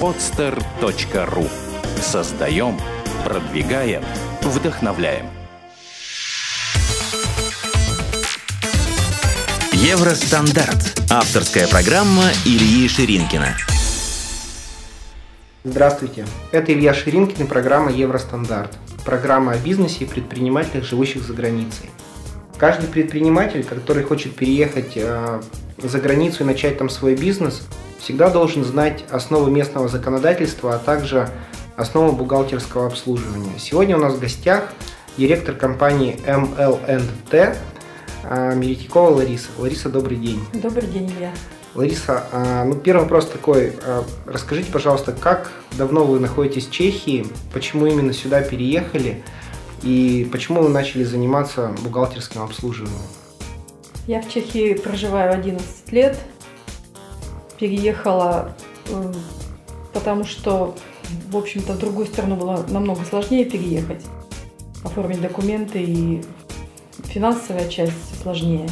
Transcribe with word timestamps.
podster.ru 0.00 1.48
Создаем, 2.00 2.78
продвигаем, 3.24 4.02
вдохновляем. 4.42 5.26
Евростандарт. 9.72 11.00
Авторская 11.10 11.66
программа 11.66 12.24
Ильи 12.44 12.86
Ширинкина. 12.88 13.56
Здравствуйте, 15.64 16.26
это 16.52 16.72
Илья 16.72 16.94
Ширинкин 16.94 17.44
и 17.44 17.48
программа 17.48 17.90
Евростандарт. 17.90 18.78
Программа 19.04 19.52
о 19.52 19.58
бизнесе 19.58 20.04
и 20.04 20.08
предпринимателях, 20.08 20.84
живущих 20.84 21.24
за 21.24 21.32
границей. 21.32 21.90
Каждый 22.56 22.88
предприниматель, 22.88 23.64
который 23.64 24.04
хочет 24.04 24.36
переехать 24.36 24.92
э, 24.94 25.40
за 25.78 25.98
границу 25.98 26.44
и 26.44 26.46
начать 26.46 26.78
там 26.78 26.88
свой 26.88 27.16
бизнес, 27.16 27.62
всегда 27.98 28.30
должен 28.30 28.64
знать 28.64 29.04
основы 29.10 29.50
местного 29.50 29.88
законодательства, 29.88 30.74
а 30.74 30.78
также 30.78 31.28
основы 31.76 32.12
бухгалтерского 32.12 32.86
обслуживания. 32.86 33.58
Сегодня 33.58 33.96
у 33.96 34.00
нас 34.00 34.14
в 34.14 34.20
гостях 34.20 34.72
директор 35.16 35.54
компании 35.54 36.18
MLNT 36.26 37.56
э, 38.24 38.54
Меретикова 38.54 39.10
Лариса. 39.10 39.48
Лариса, 39.58 39.88
добрый 39.88 40.16
день. 40.16 40.40
Добрый 40.54 40.86
день, 40.88 41.10
Илья. 41.10 41.32
Лариса, 41.74 42.24
а, 42.32 42.64
ну 42.64 42.74
первый 42.74 43.02
вопрос 43.02 43.26
такой. 43.26 43.74
А, 43.84 44.04
расскажите, 44.26 44.72
пожалуйста, 44.72 45.12
как 45.12 45.52
давно 45.76 46.04
вы 46.04 46.18
находитесь 46.18 46.66
в 46.66 46.72
Чехии, 46.72 47.26
почему 47.52 47.86
именно 47.86 48.12
сюда 48.12 48.40
переехали 48.42 49.22
и 49.82 50.28
почему 50.32 50.62
вы 50.62 50.70
начали 50.70 51.04
заниматься 51.04 51.72
бухгалтерским 51.84 52.42
обслуживанием? 52.42 52.98
Я 54.06 54.22
в 54.22 54.28
Чехии 54.28 54.74
проживаю 54.74 55.32
11 55.32 55.92
лет. 55.92 56.18
Переехала, 57.58 58.54
потому 59.92 60.24
что, 60.24 60.74
в 61.30 61.36
общем-то, 61.36 61.72
в 61.72 61.78
другую 61.78 62.06
страну 62.06 62.36
было 62.36 62.64
намного 62.68 63.04
сложнее 63.04 63.44
переехать. 63.44 64.04
Оформить 64.84 65.20
документы 65.20 65.82
и 65.82 66.22
финансовая 67.04 67.68
часть 67.68 68.22
сложнее. 68.22 68.68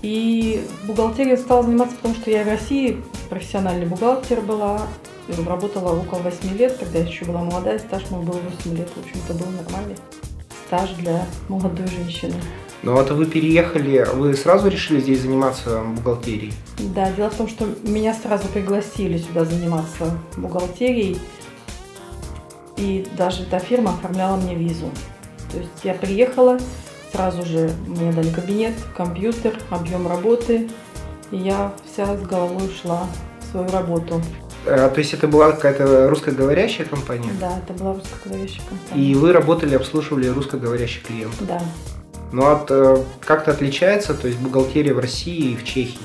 И 0.00 0.64
бухгалтерией 0.84 1.36
стала 1.36 1.62
заниматься, 1.62 1.96
потому 1.96 2.14
что 2.14 2.30
я 2.30 2.44
в 2.44 2.48
России 2.48 3.02
профессиональный 3.28 3.86
бухгалтер 3.86 4.40
была, 4.40 4.86
работала 5.46 5.98
около 6.00 6.20
8 6.20 6.56
лет, 6.56 6.78
когда 6.78 7.00
еще 7.00 7.24
была 7.24 7.42
молодая, 7.42 7.78
стаж 7.78 8.08
мой 8.10 8.24
был 8.24 8.38
8 8.64 8.76
лет, 8.76 8.88
в 8.88 8.98
общем-то, 8.98 9.34
был 9.34 9.50
нормальный 9.62 9.96
стаж 10.66 10.90
для 10.98 11.26
молодой 11.48 11.86
женщины. 11.88 12.34
Ну 12.82 12.92
вот 12.94 13.10
вы 13.10 13.26
переехали, 13.26 14.06
вы 14.14 14.34
сразу 14.34 14.68
решили 14.68 15.00
здесь 15.00 15.20
заниматься 15.20 15.80
бухгалтерией? 15.96 16.52
Да, 16.94 17.10
дело 17.12 17.30
в 17.30 17.34
том, 17.34 17.48
что 17.48 17.66
меня 17.82 18.14
сразу 18.14 18.46
пригласили 18.48 19.18
сюда 19.18 19.44
заниматься 19.44 20.16
бухгалтерией, 20.36 21.18
и 22.76 23.06
даже 23.16 23.42
эта 23.42 23.58
фирма 23.58 23.90
оформляла 23.90 24.36
мне 24.36 24.54
визу. 24.54 24.90
То 25.50 25.58
есть 25.58 25.70
я 25.82 25.94
приехала, 25.94 26.58
Сразу 27.12 27.44
же 27.44 27.70
мне 27.86 28.12
дали 28.12 28.30
кабинет, 28.30 28.74
компьютер, 28.96 29.58
объем 29.70 30.06
работы, 30.06 30.68
и 31.30 31.36
я 31.36 31.72
вся 31.90 32.16
с 32.16 32.20
головой 32.22 32.66
ушла 32.66 33.06
в 33.40 33.50
свою 33.50 33.68
работу. 33.70 34.20
А, 34.66 34.90
то 34.90 34.98
есть 34.98 35.14
это 35.14 35.26
была 35.26 35.52
какая-то 35.52 36.08
русскоговорящая 36.10 36.86
компания? 36.86 37.30
Да, 37.40 37.58
это 37.58 37.72
была 37.72 37.94
русскоговорящая 37.94 38.62
компания. 38.68 39.02
И 39.02 39.14
вы 39.14 39.32
работали, 39.32 39.74
обслуживали 39.74 40.28
русскоговорящих 40.28 41.04
клиентов? 41.04 41.46
Да. 41.46 41.62
Ну, 42.32 42.46
от, 42.46 42.70
э, 42.70 43.02
как-то 43.20 43.52
отличается, 43.52 44.14
то 44.14 44.26
есть 44.26 44.38
бухгалтерия 44.38 44.92
в 44.92 44.98
России 44.98 45.52
и 45.52 45.56
в 45.56 45.64
Чехии? 45.64 45.98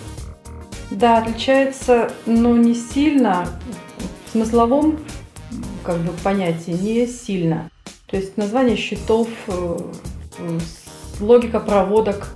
Да, 0.92 1.18
отличается, 1.18 2.12
но 2.26 2.56
не 2.56 2.74
сильно. 2.76 3.48
В 4.28 4.32
смысловом 4.32 5.00
как 5.84 5.98
бы, 5.98 6.14
понятии 6.24 6.72
не 6.72 7.06
сильно. 7.08 7.70
То 8.08 8.18
есть 8.18 8.38
название 8.38 8.78
счетов 8.78 9.28
э, 9.48 9.78
логика 11.20 11.60
проводок 11.60 12.30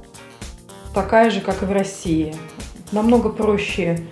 такая 0.94 1.30
же, 1.30 1.40
как 1.40 1.62
и 1.62 1.66
в 1.66 1.72
России. 1.72 2.36
Намного 2.92 3.30
проще 3.30 4.06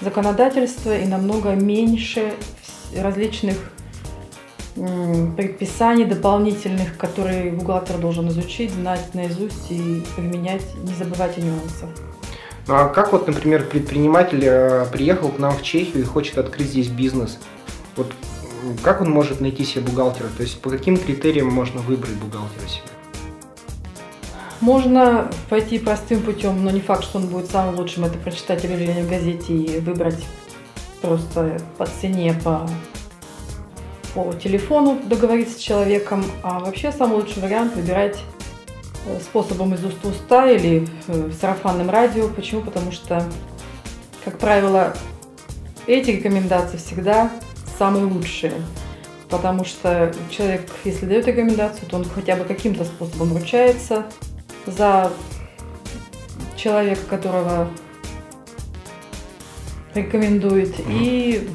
законодательство 0.00 0.96
и 0.96 1.06
намного 1.06 1.50
меньше 1.50 2.34
различных 2.96 3.56
предписаний 4.74 6.04
дополнительных, 6.04 6.96
которые 6.96 7.52
бухгалтер 7.52 7.98
должен 7.98 8.28
изучить, 8.28 8.72
знать 8.72 9.14
наизусть 9.14 9.70
и 9.70 10.02
применять, 10.16 10.64
не 10.76 10.94
забывать 10.94 11.36
о 11.38 11.40
нюансах. 11.40 11.90
Ну 12.66 12.74
а 12.74 12.88
как 12.88 13.12
вот, 13.12 13.26
например, 13.26 13.66
предприниматель 13.66 14.44
э, 14.44 14.86
приехал 14.92 15.30
к 15.30 15.38
нам 15.38 15.56
в 15.56 15.62
Чехию 15.62 16.02
и 16.02 16.06
хочет 16.06 16.38
открыть 16.38 16.68
здесь 16.68 16.88
бизнес? 16.88 17.38
Вот 17.96 18.12
как 18.82 19.00
он 19.00 19.10
может 19.10 19.40
найти 19.40 19.64
себе 19.64 19.82
бухгалтера? 19.82 20.28
То 20.36 20.42
есть 20.42 20.60
по 20.60 20.70
каким 20.70 20.96
критериям 20.96 21.48
можно 21.48 21.80
выбрать 21.80 22.14
бухгалтера 22.14 22.68
себе? 22.68 22.82
Можно 24.60 25.28
пойти 25.50 25.80
простым 25.80 26.22
путем, 26.22 26.64
но 26.64 26.70
не 26.70 26.80
факт, 26.80 27.02
что 27.02 27.18
он 27.18 27.26
будет 27.26 27.50
самым 27.50 27.74
лучшим. 27.74 28.04
Это 28.04 28.16
прочитать 28.16 28.64
объявление 28.64 29.02
в 29.02 29.10
газете 29.10 29.52
и 29.52 29.80
выбрать 29.80 30.24
просто 31.00 31.60
по 31.78 31.86
цене, 31.86 32.32
по, 32.44 32.70
по 34.14 34.32
телефону 34.34 35.00
договориться 35.04 35.58
с 35.58 35.60
человеком. 35.60 36.24
А 36.42 36.60
вообще 36.60 36.92
самый 36.92 37.16
лучший 37.16 37.42
вариант 37.42 37.74
выбирать 37.74 38.18
э, 39.06 39.18
способом 39.20 39.74
из 39.74 39.84
уст 39.84 39.98
в 40.02 40.08
уста 40.08 40.50
или 40.50 40.88
э, 41.08 41.12
в 41.12 41.32
сарафанном 41.34 41.90
радио. 41.90 42.28
Почему? 42.28 42.62
Потому 42.62 42.92
что, 42.92 43.24
как 44.24 44.38
правило, 44.38 44.94
эти 45.86 46.10
рекомендации 46.10 46.76
всегда 46.76 47.30
самые 47.78 48.04
лучшие. 48.04 48.54
Потому 49.28 49.64
что 49.64 50.12
человек, 50.30 50.70
если 50.84 51.06
дает 51.06 51.26
рекомендацию, 51.26 51.88
то 51.88 51.96
он 51.96 52.04
хотя 52.04 52.36
бы 52.36 52.44
каким-то 52.44 52.84
способом 52.84 53.28
вручается– 53.28 54.06
за 54.66 55.12
человека, 56.56 57.02
которого 57.08 57.68
рекомендует. 59.94 60.74
И, 60.88 61.48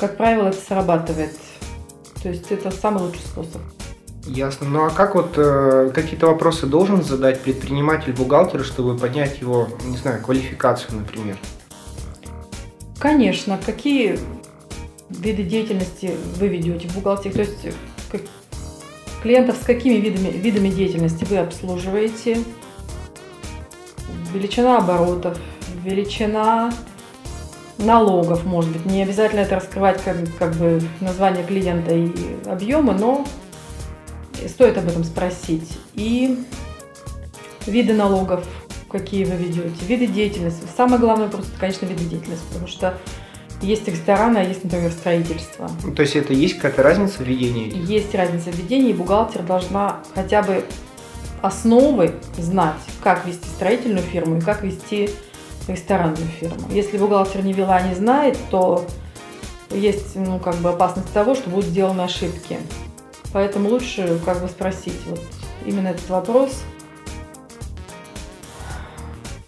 как 0.00 0.16
правило, 0.16 0.48
это 0.48 0.58
срабатывает. 0.58 1.38
То 2.22 2.30
есть 2.30 2.50
это 2.50 2.70
самый 2.70 3.04
лучший 3.04 3.20
способ. 3.20 3.60
Ясно. 4.26 4.68
Ну 4.68 4.84
а 4.84 4.90
как 4.90 5.14
вот 5.14 5.34
э, 5.36 5.90
какие-то 5.94 6.26
вопросы 6.26 6.66
должен 6.66 7.02
задать 7.02 7.40
предприниматель 7.40 8.12
бухгалтеру, 8.12 8.64
чтобы 8.64 8.96
поднять 8.96 9.40
его, 9.40 9.68
не 9.84 9.96
знаю, 9.96 10.22
квалификацию, 10.22 10.98
например? 10.98 11.38
Конечно. 12.98 13.58
Какие 13.64 14.18
виды 15.08 15.42
деятельности 15.42 16.16
вы 16.38 16.48
ведете 16.48 16.88
в 16.88 16.94
бухгалтерии? 16.94 17.34
То 17.34 17.40
есть 17.40 17.66
Клиентов 19.22 19.56
с 19.60 19.66
какими 19.66 19.96
видами, 19.96 20.30
видами 20.30 20.68
деятельности 20.70 21.26
вы 21.28 21.38
обслуживаете? 21.38 22.38
Величина 24.32 24.78
оборотов, 24.78 25.38
величина 25.84 26.72
налогов, 27.80 28.44
может 28.44 28.70
быть. 28.70 28.86
Не 28.86 29.02
обязательно 29.02 29.40
это 29.40 29.56
раскрывать 29.56 30.02
как, 30.02 30.16
как 30.38 30.54
бы 30.54 30.80
название 31.00 31.44
клиента 31.44 31.94
и 31.94 32.10
объемы, 32.46 32.94
но 32.94 33.26
стоит 34.48 34.78
об 34.78 34.88
этом 34.88 35.04
спросить. 35.04 35.78
И 35.94 36.44
виды 37.66 37.94
налогов, 37.94 38.46
какие 38.90 39.24
вы 39.24 39.36
ведете, 39.36 39.84
виды 39.86 40.06
деятельности. 40.06 40.62
Самое 40.76 41.00
главное 41.00 41.28
просто, 41.28 41.50
конечно, 41.58 41.86
виды 41.86 42.04
деятельности, 42.04 42.44
потому 42.48 42.66
что 42.66 42.94
есть 43.62 43.86
рестораны, 43.88 44.38
а 44.38 44.42
есть, 44.42 44.64
например, 44.64 44.90
строительство. 44.90 45.70
Ну, 45.84 45.94
то 45.94 46.02
есть 46.02 46.16
это 46.16 46.32
есть 46.32 46.56
какая-то 46.56 46.82
разница 46.82 47.18
в 47.18 47.26
ведении? 47.26 47.70
Есть 47.86 48.14
разница 48.14 48.50
в 48.50 48.56
ведении, 48.56 48.90
и 48.90 48.94
бухгалтер 48.94 49.42
должна 49.42 50.00
хотя 50.14 50.42
бы 50.42 50.64
основы 51.42 52.14
знать, 52.38 52.76
как 53.02 53.26
вести 53.26 53.46
строительную 53.46 54.02
фирму 54.02 54.38
и 54.38 54.40
как 54.40 54.62
вести 54.62 55.10
ресторанную 55.72 56.26
фирму. 56.40 56.68
Если 56.70 56.98
бухгалтер 56.98 57.42
не 57.44 57.52
вела, 57.52 57.80
не 57.80 57.94
знает, 57.94 58.38
то 58.50 58.84
есть 59.70 60.16
ну, 60.16 60.38
как 60.38 60.56
бы 60.56 60.70
опасность 60.70 61.12
того, 61.12 61.34
что 61.34 61.50
будут 61.50 61.66
сделаны 61.66 62.02
ошибки. 62.02 62.58
Поэтому 63.32 63.68
лучше 63.68 64.18
как 64.24 64.40
бы 64.40 64.48
спросить 64.48 65.00
вот 65.06 65.20
именно 65.64 65.88
этот 65.88 66.08
вопрос– 66.08 66.62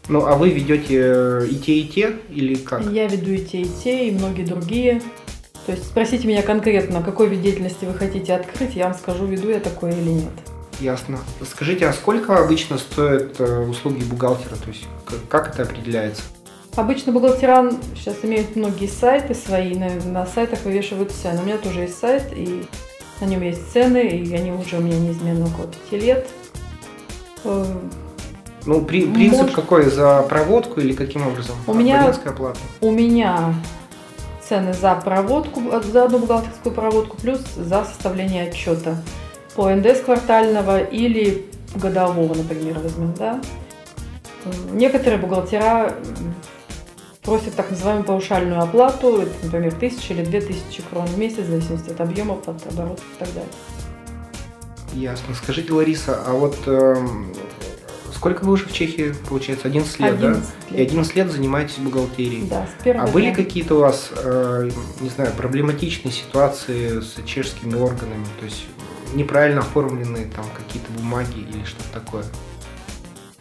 ну, 0.09 0.27
а 0.27 0.37
вы 0.37 0.51
ведете 0.51 1.01
э, 1.01 1.47
и 1.49 1.55
те, 1.55 1.79
и 1.79 1.89
те, 1.89 2.13
или 2.29 2.55
как? 2.57 2.85
Я 2.91 3.07
веду 3.07 3.31
и 3.31 3.39
те, 3.39 3.63
и 3.63 3.69
те, 3.83 4.09
и 4.09 4.11
многие 4.11 4.43
другие. 4.43 5.01
То 5.65 5.73
есть 5.73 5.87
спросите 5.87 6.27
меня 6.27 6.43
конкретно, 6.43 7.03
какой 7.03 7.29
вид 7.29 7.41
деятельности 7.41 7.85
вы 7.85 7.95
хотите 7.95 8.35
открыть, 8.35 8.75
я 8.75 8.87
вам 8.89 8.95
скажу, 8.95 9.27
веду 9.27 9.49
я 9.49 9.61
такое 9.61 9.93
или 9.93 10.11
нет. 10.11 10.52
Ясно. 10.83 11.21
Скажите, 11.49 11.87
а 11.87 11.93
сколько 11.93 12.37
обычно 12.37 12.77
стоят 12.77 13.39
э, 13.39 13.67
услуги 13.69 14.03
бухгалтера? 14.03 14.57
То 14.57 14.69
есть 14.69 14.89
как 15.29 15.55
это 15.55 15.63
определяется? 15.63 16.23
Обычно 16.75 17.13
бухгалтера 17.13 17.71
сейчас 17.95 18.17
имеют 18.25 18.57
многие 18.57 18.89
сайты 18.89 19.33
свои, 19.37 19.77
на, 19.77 19.91
на 20.05 20.27
сайтах 20.27 20.65
вывешивают 20.65 21.13
цены. 21.13 21.41
У 21.41 21.45
меня 21.45 21.59
тоже 21.59 21.83
есть 21.83 21.99
сайт, 21.99 22.33
и 22.35 22.67
на 23.21 23.27
нем 23.27 23.43
есть 23.43 23.73
цены, 23.73 24.09
и 24.09 24.35
они 24.35 24.51
уже 24.51 24.79
у 24.79 24.81
меня 24.81 24.99
неизменно 24.99 25.47
около 25.47 25.69
пяти 25.69 26.05
лет. 26.05 26.29
Э, 27.45 27.65
ну, 28.67 28.85
при, 28.85 29.07
принцип 29.07 29.43
Может... 29.43 29.55
какой? 29.55 29.89
За 29.89 30.23
проводку 30.23 30.81
или 30.81 30.95
каким 30.95 31.29
образом? 31.29 31.55
У 31.69 31.75
меня, 31.75 32.09
оплата? 32.09 32.59
у 32.81 32.91
меня 32.91 33.55
цены 34.49 34.73
за 34.73 34.97
проводку, 34.97 35.63
за 35.93 36.07
одну 36.07 36.19
бухгалтерскую 36.19 36.75
проводку, 36.75 37.17
плюс 37.19 37.41
за 37.55 37.85
составление 37.85 38.49
отчета 38.49 38.97
по 39.55 39.71
НДС 39.71 40.01
квартального 40.01 40.83
или 40.83 41.47
годового, 41.75 42.35
например, 42.35 42.79
возьмем, 42.79 43.15
да. 43.15 43.41
Некоторые 44.73 45.19
бухгалтера 45.21 45.95
просят 47.23 47.55
так 47.55 47.71
называемую 47.71 48.05
паушальную 48.05 48.61
оплату, 48.61 49.23
это, 49.23 49.33
например, 49.45 49.73
тысяча 49.75 50.15
или 50.15 50.25
две 50.25 50.41
тысячи 50.41 50.83
крон 50.91 51.07
в 51.07 51.19
месяц, 51.19 51.39
в 51.45 51.47
зависимости 51.51 51.91
от 51.91 52.01
объемов, 52.01 52.49
от 52.49 52.67
оборотов 52.67 53.05
и 53.17 53.19
так 53.19 53.29
далее. 53.35 53.51
Ясно. 54.95 55.35
Скажите, 55.35 55.73
Лариса, 55.73 56.21
а 56.27 56.33
вот 56.33 56.57
э, 56.67 56.97
сколько 58.15 58.45
вы 58.45 58.53
уже 58.53 58.67
в 58.67 58.73
Чехии, 58.73 59.15
получается, 59.29 59.69
11 59.69 60.01
лет, 60.01 60.15
11 60.15 60.43
да? 60.43 60.77
Лет. 60.77 60.81
И 60.81 60.83
11 60.83 61.17
лет 61.17 61.33
занимаетесь 61.33 61.79
бухгалтерией. 61.79 62.47
Да, 62.49 62.67
с 62.67 62.83
первого 62.83 63.05
А 63.05 63.07
дня. 63.07 63.13
были 63.15 63.33
какие-то 63.33 63.77
у 63.77 63.81
вас, 63.81 64.11
э, 64.15 64.71
не 65.01 65.09
знаю, 65.09 65.33
проблематичные 65.37 66.13
ситуации 66.13 67.01
с 67.01 67.17
чешскими 67.25 67.75
органами? 67.75 68.27
То 68.39 68.45
есть 68.45 68.67
неправильно 69.15 69.61
оформленные 69.61 70.27
там 70.27 70.45
какие-то 70.57 70.91
бумаги 70.93 71.39
или 71.39 71.65
что-то 71.65 71.93
такое? 71.93 72.25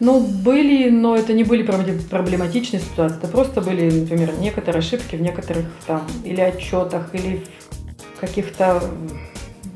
Ну, 0.00 0.20
были, 0.20 0.90
но 0.90 1.16
это 1.16 1.32
не 1.32 1.44
были 1.44 1.62
проблематичные 1.62 2.80
ситуации. 2.80 3.18
Это 3.18 3.28
просто 3.28 3.60
были, 3.60 4.00
например, 4.00 4.34
некоторые 4.38 4.80
ошибки 4.80 5.14
в 5.14 5.20
некоторых 5.20 5.66
там 5.86 6.02
или 6.24 6.40
отчетах, 6.40 7.14
или 7.14 7.44
в 8.16 8.20
каких-то 8.20 8.82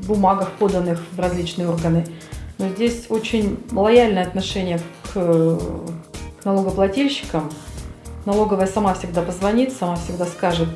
бумагах, 0.06 0.50
поданных 0.52 1.00
в 1.12 1.20
различные 1.20 1.68
органы. 1.68 2.04
Но 2.58 2.68
здесь 2.70 3.06
очень 3.08 3.58
лояльное 3.70 4.24
отношение 4.24 4.80
к, 5.04 5.14
к 5.14 6.44
налогоплательщикам. 6.44 7.50
Налоговая 8.24 8.66
сама 8.66 8.94
всегда 8.94 9.22
позвонит, 9.22 9.72
сама 9.72 9.94
всегда 9.94 10.26
скажет, 10.26 10.68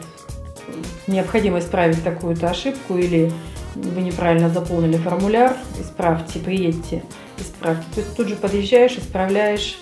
необходимо 1.09 1.59
исправить 1.59 2.05
такую-то 2.05 2.51
ошибку 2.51 2.97
или 2.97 3.33
вы 3.75 4.03
неправильно 4.03 4.49
заполнили 4.51 4.97
формуляр, 4.97 5.57
исправьте, 5.79 6.39
приедьте, 6.39 7.03
исправьте. 7.39 7.85
То 7.95 8.01
есть 8.01 8.17
тут 8.17 8.29
же 8.29 8.37
подъезжаешь, 8.37 8.97
исправляешь, 8.97 9.79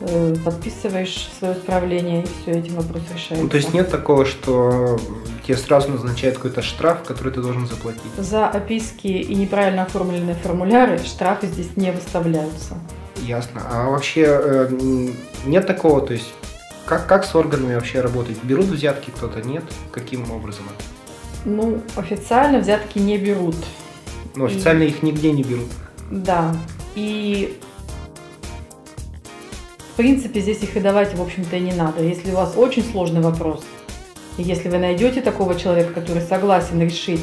э, 0.00 0.34
подписываешь 0.44 1.30
свое 1.38 1.54
исправление, 1.54 2.22
и 2.22 2.26
все, 2.26 2.58
этим 2.58 2.74
вопрос 2.74 3.02
решается. 3.14 3.44
Ну, 3.44 3.48
то 3.48 3.56
есть 3.56 3.72
нет 3.72 3.90
такого, 3.90 4.24
что 4.24 4.98
тебе 5.46 5.56
сразу 5.56 5.90
назначают 5.90 6.36
какой-то 6.36 6.62
штраф, 6.62 7.02
который 7.02 7.32
ты 7.32 7.42
должен 7.42 7.66
заплатить? 7.66 8.02
За 8.16 8.48
описки 8.48 9.08
и 9.08 9.34
неправильно 9.34 9.82
оформленные 9.82 10.34
формуляры 10.34 10.98
штрафы 10.98 11.46
здесь 11.46 11.76
не 11.76 11.90
выставляются. 11.92 12.78
Ясно. 13.22 13.62
А 13.70 13.88
вообще 13.88 14.24
э, 14.26 14.68
нет 15.46 15.66
такого, 15.66 16.00
то 16.00 16.12
есть 16.12 16.32
как, 16.86 17.06
как 17.06 17.24
с 17.24 17.34
органами 17.34 17.74
вообще 17.74 18.00
работать? 18.00 18.42
Берут 18.42 18.66
взятки 18.66 19.10
кто-то, 19.10 19.40
нет? 19.40 19.64
Каким 19.92 20.30
образом 20.30 20.64
это? 20.66 20.84
Ну, 21.44 21.80
официально 21.96 22.58
взятки 22.58 22.98
не 22.98 23.18
берут. 23.18 23.56
Ну, 24.34 24.46
официально 24.46 24.84
и... 24.84 24.88
их 24.88 25.02
нигде 25.02 25.32
не 25.32 25.42
берут. 25.42 25.68
Да. 26.10 26.54
И 26.94 27.58
в 29.92 29.96
принципе 29.96 30.40
здесь 30.40 30.62
их 30.62 30.76
и 30.76 30.80
давать, 30.80 31.14
в 31.14 31.20
общем-то, 31.20 31.56
и 31.56 31.60
не 31.60 31.72
надо. 31.72 32.02
Если 32.02 32.30
у 32.30 32.36
вас 32.36 32.54
очень 32.56 32.82
сложный 32.82 33.20
вопрос, 33.20 33.62
и 34.38 34.42
если 34.42 34.68
вы 34.68 34.78
найдете 34.78 35.20
такого 35.20 35.58
человека, 35.58 35.92
который 35.92 36.22
согласен 36.22 36.80
решить 36.80 37.20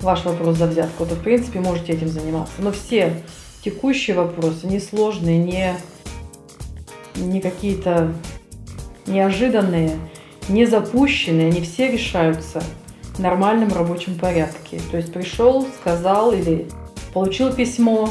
ваш 0.00 0.24
вопрос 0.24 0.56
за 0.58 0.66
взятку, 0.66 1.04
то, 1.06 1.14
в 1.14 1.22
принципе, 1.22 1.60
можете 1.60 1.92
этим 1.92 2.08
заниматься. 2.08 2.54
Но 2.58 2.72
все 2.72 3.22
текущие 3.64 4.16
вопросы, 4.16 4.66
не 4.66 4.78
сложные, 4.78 5.38
не, 5.38 5.74
не 7.16 7.40
какие-то 7.40 8.14
неожиданные, 9.06 9.98
не 10.48 10.66
запущенные, 10.66 11.48
они 11.48 11.60
все 11.60 11.90
решаются 11.90 12.62
нормальном 13.18 13.72
рабочем 13.72 14.18
порядке. 14.18 14.80
То 14.90 14.96
есть 14.96 15.12
пришел, 15.12 15.66
сказал 15.80 16.32
или 16.32 16.68
получил 17.12 17.52
письмо, 17.52 18.08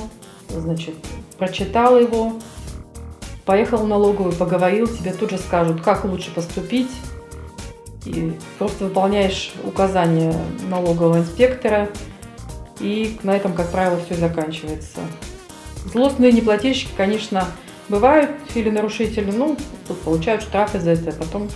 значит, 0.50 0.96
прочитал 1.38 2.00
его, 2.00 2.34
поехал 3.46 3.80
в 3.80 3.88
налоговую, 3.88 4.34
поговорил, 4.34 4.88
тебе 4.88 5.14
тут 5.14 5.32
же 5.32 5.38
скажут, 5.38 5.82
как 5.82 6.06
лучше 6.06 6.32
поступить. 6.32 6.92
И 8.06 8.34
просто 8.58 8.86
выполняешь 8.86 9.54
указания 9.64 10.36
налогового 10.70 11.20
инспектора, 11.20 11.90
и 12.80 13.20
на 13.22 13.36
этом, 13.36 13.54
как 13.54 13.70
правило, 13.70 14.00
все 14.04 14.16
заканчивается. 14.16 15.02
Злостные 15.86 16.32
неплательщики, 16.32 16.90
конечно, 16.98 17.46
бывают 17.90 18.32
или 18.56 18.72
нарушители, 18.72 19.32
ну, 19.32 19.56
получают 20.04 20.42
штрафы 20.42 20.80
за 20.80 20.92
это, 20.92 21.12
а 21.12 21.14
потом 21.14 21.50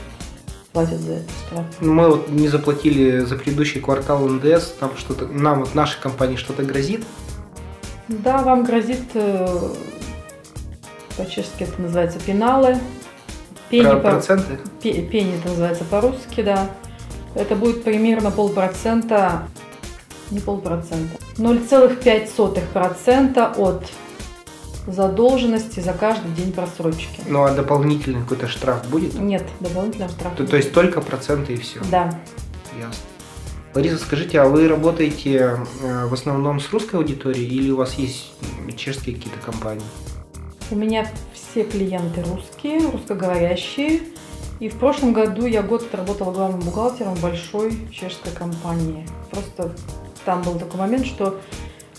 платят 0.75 1.00
за 1.00 1.13
это 1.13 1.31
штраф. 1.48 1.66
Ну, 1.80 1.94
мы 1.94 2.10
вот 2.10 2.30
не 2.30 2.50
заплатили 2.50 3.19
за 3.19 3.38
предыдущий 3.38 3.80
квартал 3.80 4.27
НДС, 4.27 4.72
там 4.77 4.92
что-то, 4.98 5.25
нам 5.25 5.62
вот 5.62 5.74
нашей 5.74 6.01
компании 6.01 6.36
что-то 6.36 6.63
грозит? 6.63 7.06
Да, 8.10 8.39
вам 8.39 8.66
грозит, 8.66 9.06
э, 9.13 9.69
по-чешски 11.16 11.63
это 11.63 11.81
называется 11.81 12.19
пеналы. 12.19 12.77
Пени 13.69 13.86
Про 13.86 14.00
проценты? 14.00 14.57
По, 14.57 14.81
пени 14.81 15.38
это 15.39 15.48
называется 15.48 15.86
по-русски, 15.86 16.42
да. 16.42 16.69
Это 17.36 17.56
будет 17.56 17.86
примерно 17.86 18.31
полпроцента, 18.31 19.48
не 20.30 20.42
полпроцента, 20.42 21.18
0,5% 21.38 23.57
от 23.57 23.86
задолженности 24.87 25.79
за 25.79 25.93
каждый 25.93 26.31
день 26.31 26.51
просрочки. 26.51 27.21
Ну 27.27 27.43
а 27.43 27.53
дополнительный 27.53 28.21
какой-то 28.21 28.47
штраф 28.47 28.87
будет? 28.89 29.15
Нет, 29.15 29.43
дополнительного 29.59 30.11
штрафа. 30.11 30.35
То, 30.35 30.47
то 30.47 30.57
есть 30.57 30.73
только 30.73 31.01
проценты 31.01 31.53
и 31.53 31.57
все? 31.57 31.79
Да. 31.91 32.19
Ясно. 32.77 33.01
Лариса, 33.73 33.97
скажите, 33.97 34.39
а 34.39 34.45
вы 34.45 34.69
работаете 34.69 35.59
э, 35.81 36.05
в 36.05 36.13
основном 36.13 36.61
с 36.61 36.71
русской 36.71 36.95
аудиторией 36.95 37.47
или 37.47 37.71
у 37.71 37.75
вас 37.75 37.95
есть 37.95 38.33
чешские 38.77 39.15
какие-то 39.15 39.39
компании? 39.39 39.83
У 40.71 40.75
меня 40.75 41.09
все 41.33 41.63
клиенты 41.63 42.23
русские, 42.23 42.89
русскоговорящие. 42.89 44.01
И 44.59 44.69
в 44.69 44.75
прошлом 44.75 45.11
году 45.11 45.45
я 45.45 45.61
год 45.61 45.93
работала 45.93 46.31
главным 46.31 46.61
бухгалтером 46.61 47.15
большой 47.15 47.77
чешской 47.91 48.31
компании. 48.31 49.05
Просто 49.29 49.75
там 50.23 50.41
был 50.41 50.57
такой 50.57 50.79
момент, 50.79 51.05
что 51.05 51.39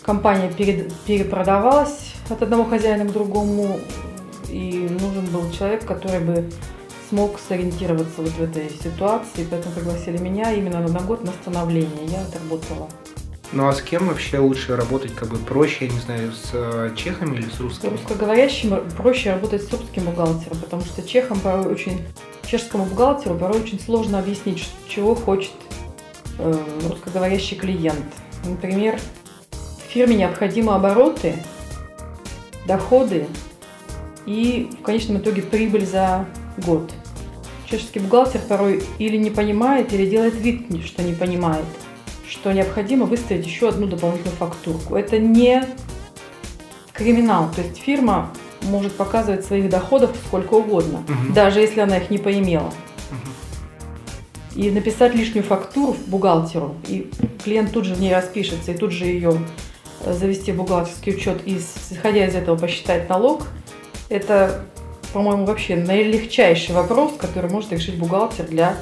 компания 0.07 0.51
перед, 0.51 0.95
перепродавалась 1.01 2.15
от 2.31 2.41
одного 2.41 2.65
хозяина 2.65 3.05
к 3.05 3.13
другому, 3.13 3.81
и 4.49 4.89
нужен 4.89 5.27
был 5.27 5.51
человек, 5.51 5.85
который 5.85 6.21
бы 6.21 6.49
смог 7.11 7.39
сориентироваться 7.39 8.23
вот 8.23 8.31
в 8.31 8.43
этой 8.43 8.71
ситуации, 8.71 9.47
поэтому 9.51 9.75
пригласили 9.75 10.19
меня 10.19 10.53
именно 10.53 10.81
на 10.81 11.01
год 11.01 11.25
на 11.25 11.33
становление. 11.33 12.07
Я 12.07 12.23
отработала. 12.23 12.89
Ну 13.53 13.69
а 13.69 13.73
с 13.73 13.81
кем 13.81 14.09
вообще 14.09 14.39
лучше 14.39 14.75
работать, 14.77 15.15
как 15.15 15.29
бы 15.29 15.39
проще, 15.39 15.87
я 15.87 15.93
не 15.93 16.01
знаю, 16.01 16.33
с 16.33 16.51
э, 16.53 16.91
чехами 16.97 17.37
или 17.37 17.49
с 17.49 17.61
русскими? 17.61 17.91
С 17.91 17.93
русскоговорящим 17.93 18.77
проще 18.97 19.33
работать 19.33 19.63
с 19.63 19.73
русским 19.73 20.05
бухгалтером, 20.05 20.59
потому 20.59 20.85
что 20.85 21.03
чехам 21.03 21.39
порой 21.39 21.67
очень, 21.67 22.03
чешскому 22.45 22.87
бухгалтеру 22.87 23.37
порой 23.37 23.61
очень 23.61 23.79
сложно 23.79 24.19
объяснить, 24.19 24.69
чего 24.89 25.15
хочет 25.15 25.53
э, 26.39 26.55
русскоговорящий 26.89 27.57
клиент. 27.57 28.05
Например, 28.45 28.99
фирме 29.97 30.15
необходимы 30.15 30.75
обороты, 30.75 31.37
доходы 32.67 33.27
и 34.27 34.69
в 34.79 34.83
конечном 34.83 35.17
итоге 35.17 35.41
прибыль 35.41 35.87
за 35.87 36.27
год. 36.59 36.93
Чешский 37.65 38.01
бухгалтер 38.01 38.43
порой 38.47 38.83
или 38.99 39.17
не 39.17 39.31
понимает, 39.31 39.95
или 39.95 40.05
делает 40.05 40.35
вид, 40.35 40.67
что 40.85 41.03
не 41.03 41.15
понимает, 41.15 41.65
что 42.29 42.53
необходимо 42.53 43.07
выставить 43.07 43.47
еще 43.47 43.71
одну 43.71 43.87
дополнительную 43.87 44.37
фактурку. 44.37 44.97
Это 44.97 45.19
не 45.19 45.65
криминал, 46.93 47.51
то 47.57 47.63
есть 47.63 47.79
фирма 47.79 48.31
может 48.65 48.93
показывать 48.93 49.47
своих 49.47 49.71
доходов 49.71 50.15
сколько 50.27 50.55
угодно, 50.55 50.99
угу. 50.99 51.33
даже 51.33 51.61
если 51.61 51.81
она 51.81 51.97
их 51.97 52.11
не 52.11 52.19
поимела. 52.19 52.71
Угу. 53.11 54.61
И 54.61 54.71
написать 54.71 55.15
лишнюю 55.15 55.43
фактуру 55.43 55.97
бухгалтеру, 56.07 56.75
и 56.87 57.11
клиент 57.43 57.73
тут 57.73 57.87
же 57.87 57.95
в 57.95 58.01
ней 58.03 58.15
распишется, 58.15 58.73
и 58.73 58.77
тут 58.77 58.93
же 58.93 59.07
ее 59.07 59.39
завести 60.05 60.53
бухгалтерский 60.53 61.15
учет 61.15 61.41
и, 61.45 61.59
исходя 61.59 62.27
из 62.27 62.35
этого, 62.35 62.57
посчитать 62.57 63.09
налог, 63.09 63.47
это, 64.09 64.63
по-моему, 65.13 65.45
вообще 65.47 65.77
наилегчайший 65.77 66.75
вопрос, 66.75 67.13
который 67.19 67.51
может 67.51 67.73
решить 67.73 67.99
бухгалтер 67.99 68.47
для 68.47 68.77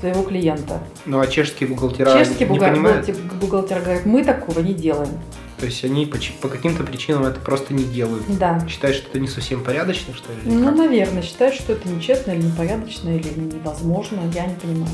своего 0.00 0.22
клиента. 0.22 0.82
Ну 1.04 1.20
а 1.20 1.26
чешские 1.26 1.68
бухгалтера 1.68 2.12
Чешские 2.12 2.48
не 2.48 2.54
бухгалтер, 2.54 2.74
понимают? 2.74 3.34
бухгалтер 3.34 3.80
говорит, 3.80 4.06
мы 4.06 4.24
такого 4.24 4.60
не 4.60 4.74
делаем. 4.74 5.20
То 5.58 5.66
есть 5.66 5.84
они 5.84 6.06
по, 6.06 6.16
по 6.40 6.48
каким-то 6.48 6.84
причинам 6.84 7.24
это 7.26 7.38
просто 7.38 7.74
не 7.74 7.84
делают. 7.84 8.24
Да. 8.38 8.66
Считают, 8.66 8.96
что 8.96 9.08
это 9.10 9.20
не 9.20 9.28
совсем 9.28 9.62
порядочно, 9.62 10.14
что 10.14 10.32
ли? 10.32 10.38
Ну, 10.44 10.68
как? 10.68 10.76
наверное, 10.76 11.22
считают, 11.22 11.54
что 11.54 11.74
это 11.74 11.86
нечестно 11.86 12.30
или 12.30 12.46
непорядочно, 12.46 13.10
или 13.10 13.28
невозможно, 13.38 14.20
я 14.34 14.46
не 14.46 14.54
понимаю. 14.54 14.90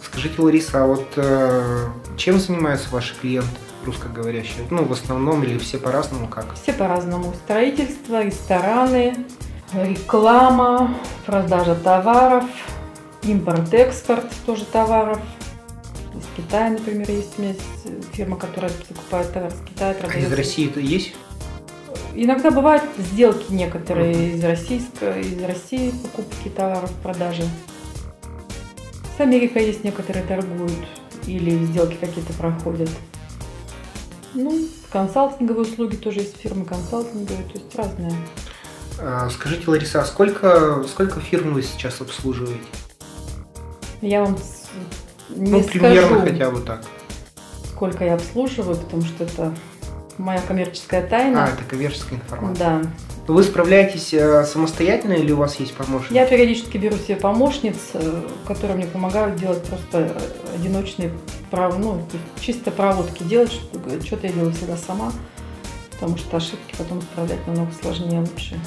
Скажите, 0.00 0.40
Лариса, 0.40 0.84
а 0.84 0.86
вот 0.86 1.04
э, 1.16 1.86
чем 2.16 2.38
занимаются 2.38 2.88
ваши 2.90 3.14
клиенты? 3.20 3.48
Русскоговорящие? 3.84 4.66
Ну, 4.70 4.84
в 4.84 4.92
основном 4.92 5.42
или 5.44 5.58
все 5.58 5.78
по-разному 5.78 6.28
как? 6.28 6.54
Все 6.62 6.72
по-разному. 6.72 7.32
Строительство, 7.44 8.22
рестораны, 8.22 9.16
реклама, 9.72 10.94
продажа 11.26 11.74
товаров, 11.74 12.44
импорт-экспорт 13.22 14.30
тоже 14.46 14.64
товаров. 14.64 15.20
Из 16.14 16.36
Китая, 16.36 16.70
например, 16.70 17.10
есть 17.10 17.38
у 17.38 17.42
меня 17.42 17.54
фирма, 18.12 18.36
которая 18.36 18.70
закупает 18.88 19.32
товар 19.32 19.50
с 19.50 19.68
Китая. 19.68 19.96
А 20.00 20.18
из 20.18 20.32
России 20.32 20.68
это 20.68 20.80
есть? 20.80 21.14
Иногда 22.14 22.52
бывают 22.52 22.84
сделки 22.96 23.52
некоторые 23.52 24.14
mm-hmm. 24.14 24.36
из, 24.36 24.44
российской, 24.44 25.20
из 25.22 25.42
России 25.42 25.90
покупки 25.90 26.48
товаров, 26.48 26.92
продажи. 27.02 27.42
С 29.16 29.20
Америкой 29.20 29.66
есть 29.66 29.82
некоторые 29.82 30.24
торгуют 30.24 30.86
или 31.26 31.64
сделки 31.66 31.96
какие-то 32.00 32.32
проходят. 32.34 32.90
Ну, 34.34 34.68
консалтинговые 34.90 35.62
услуги 35.62 35.96
тоже 35.96 36.20
есть 36.20 36.36
фирмы 36.36 36.64
консалтинговые, 36.64 37.44
то 37.44 37.58
есть 37.58 37.74
разные. 37.76 38.12
А, 38.98 39.28
скажите, 39.30 39.70
Лариса, 39.70 40.02
а 40.02 40.04
сколько, 40.04 40.84
сколько 40.88 41.20
фирм 41.20 41.54
вы 41.54 41.62
сейчас 41.62 42.00
обслуживаете? 42.00 42.60
Я 44.00 44.22
вам 44.22 44.36
не 45.30 45.50
ну, 45.50 45.62
примерно 45.62 46.06
скажу, 46.06 46.20
хотя 46.20 46.50
бы 46.50 46.60
так. 46.60 46.82
Сколько 47.64 48.04
я 48.04 48.14
обслуживаю, 48.14 48.76
потому 48.76 49.02
что 49.02 49.24
это 49.24 49.54
моя 50.18 50.40
коммерческая 50.40 51.06
тайна. 51.06 51.44
А, 51.44 51.48
это 51.48 51.64
коммерческая 51.64 52.18
информация. 52.18 52.82
Да. 52.82 52.82
Вы 53.26 53.42
справляетесь 53.42 54.12
э, 54.12 54.44
самостоятельно 54.44 55.14
или 55.14 55.32
у 55.32 55.36
вас 55.36 55.56
есть 55.56 55.74
помощник? 55.74 56.12
Я 56.12 56.26
периодически 56.26 56.76
беру 56.76 56.96
себе 56.96 57.16
помощниц, 57.16 57.76
э, 57.94 58.22
которые 58.46 58.76
мне 58.76 58.86
помогают 58.86 59.36
делать 59.36 59.62
просто 59.62 60.00
э, 60.00 60.54
одиночные, 60.54 61.10
прав... 61.50 61.78
ну, 61.78 62.02
чисто 62.38 62.70
проводки 62.70 63.22
делать. 63.22 63.52
Что-то 64.04 64.26
я 64.26 64.32
делаю 64.32 64.52
всегда 64.52 64.76
сама, 64.76 65.10
потому 65.92 66.18
что 66.18 66.36
ошибки 66.36 66.74
потом 66.76 66.98
исправлять 66.98 67.46
намного 67.46 67.72
сложнее 67.80 68.20
лучше. 68.20 68.60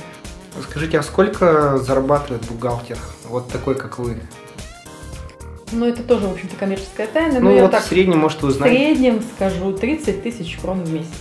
Скажите, 0.63 0.97
а 0.97 1.03
сколько 1.03 1.77
зарабатывает 1.77 2.43
бухгалтер, 2.45 2.97
вот 3.29 3.51
такой, 3.51 3.75
как 3.75 3.99
вы? 3.99 4.17
Ну, 5.71 5.85
это 5.85 6.01
тоже, 6.01 6.27
в 6.27 6.31
общем-то, 6.31 6.55
коммерческая 6.55 7.05
тайна. 7.05 7.39
Ну, 7.39 7.59
вот 7.59 7.71
так, 7.71 7.83
в 7.83 7.87
среднем, 7.87 8.19
может, 8.19 8.41
вы 8.41 8.51
знаете. 8.51 8.75
В 8.75 8.79
среднем, 8.79 9.23
скажу, 9.35 9.71
30 9.73 10.23
тысяч 10.23 10.57
крон 10.57 10.83
в 10.83 10.91
месяц. 10.91 11.11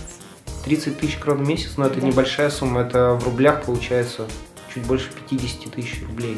30 0.67 0.99
тысяч 0.99 1.15
крон 1.17 1.37
в 1.37 1.47
месяц, 1.47 1.77
но 1.77 1.85
это 1.85 2.01
да. 2.01 2.07
небольшая 2.07 2.49
сумма, 2.49 2.81
это 2.81 3.13
в 3.13 3.23
рублях 3.23 3.63
получается 3.63 4.27
чуть 4.73 4.83
больше 4.83 5.09
50 5.29 5.71
тысяч 5.71 6.01
рублей. 6.05 6.37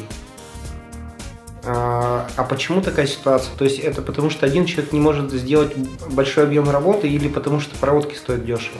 А, 1.64 2.28
а 2.36 2.44
почему 2.44 2.80
такая 2.80 3.08
ситуация? 3.08 3.54
То 3.56 3.64
есть 3.64 3.80
это 3.80 4.02
потому, 4.02 4.30
что 4.30 4.46
один 4.46 4.66
человек 4.66 4.92
не 4.92 5.00
может 5.00 5.32
сделать 5.32 5.74
большой 6.12 6.44
объем 6.44 6.70
работы 6.70 7.08
или 7.08 7.28
потому, 7.28 7.58
что 7.58 7.76
проводки 7.76 8.14
стоят 8.14 8.46
дешево? 8.46 8.78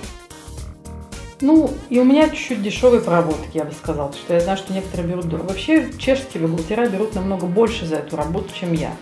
Ну, 1.40 1.74
и 1.88 1.98
у 1.98 2.04
меня 2.04 2.28
чуть-чуть 2.28 2.62
дешевые 2.62 3.00
проводки, 3.00 3.50
я 3.56 3.64
бы 3.64 3.72
сказала, 3.72 4.12
что 4.12 4.34
я 4.34 4.40
знаю, 4.40 4.56
что 4.56 4.72
некоторые 4.72 5.08
берут. 5.08 5.24
Вообще 5.32 5.90
чешские 5.98 6.46
бухгалтера 6.46 6.86
берут 6.86 7.14
намного 7.14 7.46
больше 7.46 7.86
за 7.86 7.96
эту 7.96 8.16
работу, 8.16 8.50
чем 8.54 8.72
я. 8.72 8.94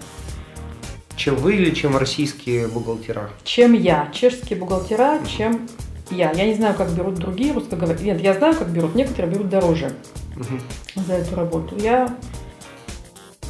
Чем 1.17 1.35
вы 1.35 1.57
или 1.57 1.75
чем 1.75 1.97
российские 1.97 2.69
бухгалтера? 2.69 3.29
Чем 3.45 3.75
я. 3.75 4.09
Чешские 4.15 4.59
бухгалтера, 4.59 5.21
чем 5.27 5.69
я. 6.11 6.33
Я 6.33 6.47
не 6.47 6.55
знаю, 6.55 6.75
как 6.75 6.91
берут 6.91 7.17
другие 7.17 7.53
русскоговорящие. 7.53 8.13
Нет, 8.13 8.23
я 8.23 8.35
знаю, 8.35 8.55
как 8.55 8.69
берут. 8.69 8.95
Некоторые 8.95 9.33
берут 9.33 9.49
дороже 9.49 9.93
угу. 10.37 11.03
за 11.07 11.15
эту 11.15 11.35
работу. 11.37 11.77
Я, 11.77 12.17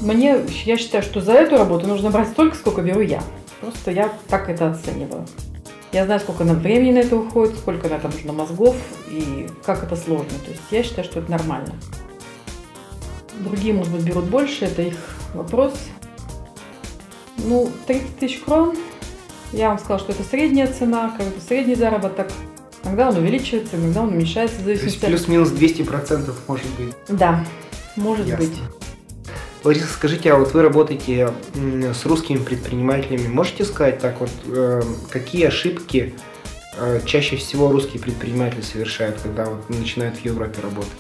мне, 0.01 0.39
я 0.65 0.77
считаю, 0.77 1.03
что 1.03 1.21
за 1.21 1.33
эту 1.33 1.57
работу 1.57 1.87
нужно 1.87 2.11
брать 2.11 2.29
столько, 2.29 2.57
сколько 2.57 2.83
беру 2.83 3.01
я. 3.01 3.23
Просто 3.61 3.91
я 3.91 4.13
так 4.29 4.49
это 4.49 4.71
оцениваю. 4.71 5.27
Я 5.91 6.05
знаю, 6.05 6.21
сколько 6.21 6.45
на 6.45 6.55
времени 6.55 6.93
на 6.93 6.99
это 6.99 7.17
уходит, 7.17 7.57
сколько 7.57 7.89
на 7.89 7.95
это 7.95 8.09
нужно 8.09 8.33
мозгов 8.33 8.77
и 9.09 9.49
как 9.65 9.83
это 9.83 9.97
сложно. 9.97 10.39
То 10.45 10.51
есть 10.51 10.63
я 10.71 10.83
считаю, 10.83 11.05
что 11.05 11.21
это 11.21 11.31
нормально. 11.31 11.75
Другие, 13.41 13.73
может 13.73 13.93
быть, 13.93 14.03
берут 14.03 14.25
больше, 14.25 14.67
это 14.67 14.83
их 14.83 14.97
вопрос. 15.33 15.75
Ну, 17.39 17.71
30 17.87 18.19
тысяч 18.19 18.41
крон, 18.41 18.77
я 19.53 19.69
вам 19.69 19.79
сказала, 19.79 19.99
что 19.99 20.13
это 20.13 20.23
средняя 20.25 20.67
цена, 20.67 21.15
как 21.17 21.27
бы 21.27 21.41
средний 21.41 21.75
заработок. 21.75 22.31
Иногда 22.85 23.09
он 23.09 23.17
увеличивается, 23.17 23.77
иногда 23.77 24.03
он 24.03 24.09
уменьшается. 24.09 24.63
То 24.63 24.71
есть 24.71 25.01
плюс-минус 25.01 25.51
200% 25.51 26.33
может 26.47 26.67
быть? 26.79 26.95
Да, 27.09 27.45
может 27.97 28.27
Ясно. 28.27 28.45
быть. 28.45 28.59
Лариса, 29.65 29.87
скажите, 29.93 30.33
а 30.33 30.37
вот 30.37 30.55
вы 30.55 30.63
работаете 30.63 31.31
с 31.55 32.07
русскими 32.07 32.39
предпринимателями, 32.39 33.27
можете 33.27 33.65
сказать 33.65 33.99
так 33.99 34.21
вот, 34.21 34.31
э, 34.47 34.83
какие 35.11 35.47
ошибки 35.47 36.15
э, 36.79 37.01
чаще 37.05 37.37
всего 37.37 37.71
русские 37.71 38.01
предприниматели 38.01 38.61
совершают, 38.61 39.21
когда 39.21 39.47
вот 39.47 39.69
начинают 39.69 40.17
в 40.17 40.25
Европе 40.25 40.61
работать? 40.63 40.93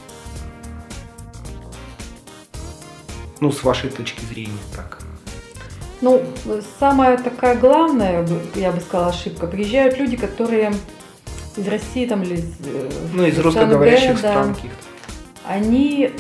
Ну, 3.40 3.52
с 3.52 3.62
вашей 3.62 3.90
точки 3.90 4.25
зрения, 4.25 4.58
так. 4.75 4.99
Ну, 6.00 6.25
самая 6.80 7.16
такая 7.16 7.56
главная, 7.56 8.26
я 8.56 8.73
бы 8.73 8.80
сказала, 8.80 9.11
ошибка. 9.11 9.47
Приезжают 9.47 9.99
люди, 9.99 10.16
которые 10.16 10.73
из 11.59 11.69
России 11.69 12.07
там 12.07 12.23
или 12.23 12.35
из, 12.37 12.45
э, 12.65 12.91
ну, 13.12 13.27
из 13.27 13.38
русскоговорящих 13.38 14.21
да, 14.23 14.31
стран 14.31 14.55
каких-то. 14.55 14.77
Они 15.47 16.11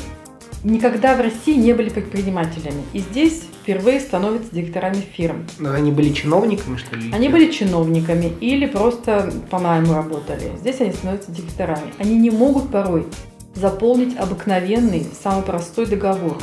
никогда 0.64 1.14
в 1.14 1.20
России 1.20 1.54
не 1.54 1.72
были 1.72 1.88
предпринимателями. 1.88 2.82
И 2.92 2.98
здесь 2.98 3.42
впервые 3.62 4.00
становятся 4.00 4.54
директорами 4.54 5.00
фирм. 5.00 5.46
Но 5.58 5.72
они 5.72 5.92
были 5.92 6.12
чиновниками, 6.12 6.76
что 6.76 6.96
ли? 6.96 7.12
Они 7.12 7.28
были 7.28 7.50
чиновниками 7.50 8.32
или 8.40 8.66
просто 8.66 9.32
по 9.50 9.58
найму 9.58 9.94
работали. 9.94 10.52
Здесь 10.58 10.80
они 10.80 10.92
становятся 10.92 11.30
директорами. 11.30 11.92
Они 11.98 12.16
не 12.16 12.30
могут 12.30 12.70
порой 12.70 13.06
заполнить 13.54 14.16
обыкновенный, 14.16 15.06
самый 15.22 15.42
простой 15.42 15.86
договор. 15.86 16.38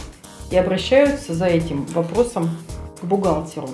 И 0.51 0.57
обращаются 0.57 1.33
за 1.33 1.45
этим 1.45 1.85
вопросом 1.87 2.49
к 3.01 3.05
бухгалтеру. 3.05 3.69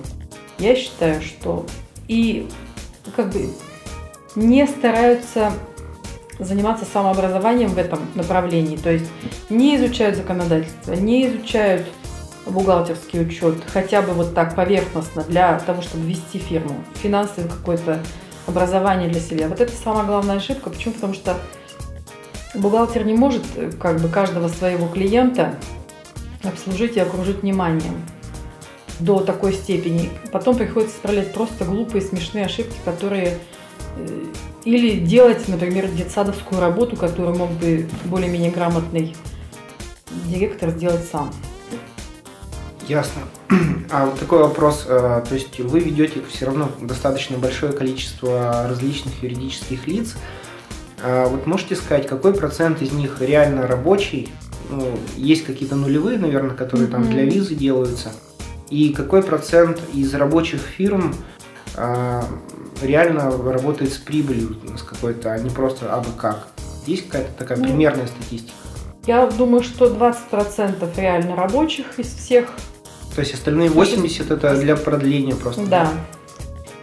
Я 0.57 0.75
считаю, 0.75 1.21
что 1.21 1.65
и 2.07 2.47
как 3.15 3.33
бы 3.33 3.49
не 4.35 4.65
стараются 4.67 5.51
заниматься 6.39 6.85
самообразованием 6.85 7.69
в 7.69 7.77
этом 7.77 7.99
направлении. 8.15 8.77
То 8.77 8.91
есть 8.91 9.09
не 9.49 9.75
изучают 9.77 10.15
законодательство, 10.15 10.93
не 10.93 11.27
изучают 11.27 11.85
бухгалтерский 12.45 13.21
учет, 13.21 13.55
хотя 13.67 14.01
бы 14.01 14.13
вот 14.13 14.33
так 14.33 14.55
поверхностно 14.55 15.23
для 15.23 15.59
того, 15.59 15.81
чтобы 15.81 16.05
вести 16.07 16.39
фирму, 16.39 16.75
финансовое 16.95 17.49
какое-то 17.49 17.99
образование 18.47 19.09
для 19.09 19.21
себя. 19.21 19.47
Вот 19.47 19.61
это 19.61 19.71
самая 19.71 20.05
главная 20.05 20.37
ошибка. 20.37 20.69
Почему? 20.69 20.95
Потому 20.95 21.13
что 21.13 21.37
бухгалтер 22.55 23.05
не 23.05 23.13
может 23.13 23.43
как 23.79 23.99
бы 23.99 24.09
каждого 24.09 24.47
своего 24.47 24.87
клиента 24.87 25.55
обслужить 26.43 26.97
и 26.97 26.99
окружить 26.99 27.43
вниманием 27.43 28.03
до 28.99 29.19
такой 29.19 29.53
степени. 29.53 30.09
Потом 30.31 30.55
приходится 30.55 30.95
исправлять 30.95 31.33
просто 31.33 31.65
глупые, 31.65 32.01
смешные 32.01 32.45
ошибки, 32.45 32.75
которые 32.85 33.27
э, 33.27 33.37
или 34.63 34.99
делать, 34.99 35.47
например, 35.47 35.87
детсадовскую 35.89 36.61
работу, 36.61 36.95
которую 36.95 37.35
мог 37.35 37.51
бы 37.51 37.87
более-менее 38.05 38.51
грамотный 38.51 39.15
директор 40.27 40.69
сделать 40.69 41.03
сам. 41.11 41.31
Ясно. 42.87 43.21
А 43.93 44.05
вот 44.05 44.17
такой 44.17 44.39
вопрос, 44.39 44.85
э, 44.87 45.21
то 45.27 45.35
есть 45.35 45.59
вы 45.59 45.81
ведете 45.81 46.21
все 46.29 46.45
равно 46.45 46.71
достаточно 46.79 47.37
большое 47.37 47.73
количество 47.73 48.65
различных 48.69 49.21
юридических 49.21 49.85
лиц. 49.85 50.15
А 51.03 51.27
вот 51.27 51.45
можете 51.45 51.75
сказать, 51.75 52.07
какой 52.07 52.33
процент 52.33 52.81
из 52.81 52.93
них 52.93 53.19
реально 53.19 53.67
рабочий? 53.67 54.31
Ну, 54.69 54.97
есть 55.17 55.43
какие-то 55.43 55.75
нулевые, 55.75 56.17
наверное, 56.19 56.55
которые 56.55 56.87
mm-hmm. 56.87 56.91
там 56.91 57.09
для 57.09 57.25
визы 57.25 57.53
делаются. 57.53 58.13
И 58.69 58.93
какой 58.93 59.23
процент 59.23 59.81
из 59.93 60.13
рабочих 60.13 60.61
фирм 60.61 61.13
а, 61.75 62.23
реально 62.81 63.31
работает 63.31 63.93
с 63.93 63.97
прибылью 63.97 64.55
с 64.77 64.81
какой-то, 64.81 65.33
а 65.33 65.39
не 65.39 65.49
просто 65.49 65.93
абы 65.93 66.09
как? 66.17 66.47
Есть 66.85 67.07
какая-то 67.07 67.31
такая 67.37 67.57
ну, 67.57 67.65
примерная 67.65 68.07
статистика? 68.07 68.53
Я 69.05 69.27
думаю, 69.27 69.63
что 69.63 69.87
20% 69.87 70.99
реально 70.99 71.35
рабочих 71.35 71.99
из 71.99 72.07
всех. 72.07 72.49
То 73.15 73.21
есть 73.21 73.33
остальные 73.33 73.69
80 73.69 74.31
это 74.31 74.55
для 74.57 74.75
продления 74.75 75.35
просто? 75.35 75.65
Да. 75.65 75.91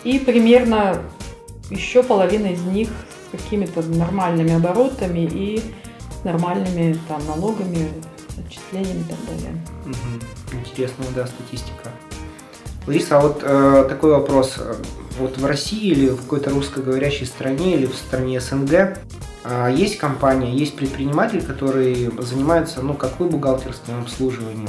И 0.04 0.18
примерно 0.18 1.02
еще 1.70 2.02
половина 2.02 2.46
из 2.46 2.62
них 2.62 2.88
с 3.28 3.32
какими-то 3.32 3.82
нормальными 3.82 4.54
оборотами 4.54 5.28
и 5.32 5.62
нормальными 6.24 6.98
там 7.08 7.24
налогами, 7.26 7.88
отчислениями 8.38 9.00
и 9.00 9.04
так 9.04 9.18
далее. 9.26 9.64
Угу. 9.86 10.60
Интересная, 10.60 11.08
да, 11.14 11.26
статистика. 11.26 11.90
Лариса, 12.86 13.18
а 13.18 13.20
вот 13.20 13.40
э, 13.42 13.86
такой 13.88 14.12
вопрос. 14.12 14.58
Вот 15.18 15.36
в 15.36 15.44
России 15.44 15.90
или 15.90 16.10
в 16.10 16.22
какой-то 16.22 16.50
русскоговорящей 16.50 17.26
стране 17.26 17.74
или 17.74 17.86
в 17.86 17.94
стране 17.94 18.40
СНГ 18.40 18.98
э, 19.44 19.74
есть 19.74 19.98
компания, 19.98 20.54
есть 20.54 20.76
предприниматель, 20.76 21.42
который 21.42 22.10
занимается, 22.18 22.82
ну, 22.82 22.94
как 22.94 23.18
вы, 23.18 23.28
бухгалтерским 23.28 24.00
обслуживанием. 24.00 24.68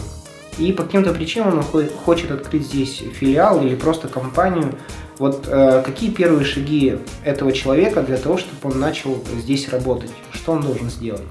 И 0.57 0.73
по 0.73 0.83
каким-то 0.83 1.13
причинам 1.13 1.59
он 1.59 1.63
хочет 1.63 2.31
открыть 2.31 2.65
здесь 2.65 3.01
филиал 3.13 3.61
или 3.61 3.75
просто 3.75 4.07
компанию. 4.07 4.75
Вот 5.17 5.47
э, 5.47 5.83
какие 5.85 6.11
первые 6.11 6.45
шаги 6.45 6.97
этого 7.23 7.51
человека 7.51 8.01
для 8.01 8.17
того, 8.17 8.37
чтобы 8.37 8.57
он 8.63 8.79
начал 8.79 9.23
здесь 9.37 9.69
работать? 9.69 10.11
Что 10.31 10.53
он 10.53 10.61
должен 10.61 10.89
сделать? 10.89 11.21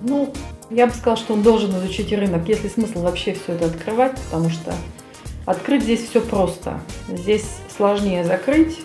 Ну, 0.00 0.32
Я 0.70 0.86
бы 0.86 0.92
сказала, 0.92 1.16
что 1.16 1.34
он 1.34 1.42
должен 1.42 1.70
изучить 1.78 2.12
рынок, 2.12 2.48
если 2.48 2.68
смысл 2.68 3.02
вообще 3.02 3.34
все 3.34 3.52
это 3.52 3.66
открывать, 3.66 4.18
потому 4.30 4.50
что 4.50 4.74
открыть 5.46 5.82
здесь 5.82 6.08
все 6.08 6.20
просто. 6.20 6.80
Здесь 7.08 7.46
сложнее 7.74 8.24
закрыть 8.24 8.80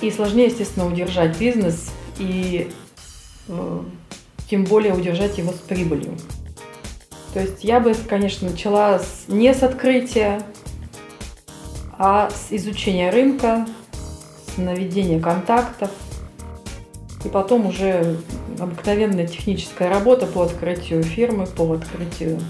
и 0.00 0.10
сложнее, 0.10 0.46
естественно, 0.46 0.86
удержать 0.86 1.38
бизнес 1.38 1.90
и 2.18 2.70
э, 3.48 3.80
тем 4.48 4.64
более 4.64 4.94
удержать 4.94 5.38
его 5.38 5.52
с 5.52 5.58
прибылью. 5.58 6.16
То 7.32 7.40
есть 7.40 7.62
я 7.62 7.80
бы, 7.80 7.94
конечно, 7.94 8.50
начала 8.50 8.98
с, 8.98 9.24
не 9.28 9.54
с 9.54 9.62
открытия, 9.62 10.42
а 11.96 12.30
с 12.30 12.52
изучения 12.52 13.10
рынка, 13.10 13.66
с 14.46 14.56
наведения 14.56 15.20
контактов, 15.20 15.90
и 17.24 17.28
потом 17.28 17.66
уже 17.66 18.16
обыкновенная 18.58 19.26
техническая 19.26 19.88
работа 19.88 20.26
по 20.26 20.42
открытию 20.42 21.02
фирмы, 21.02 21.46
по 21.46 21.72
открытию 21.72 22.40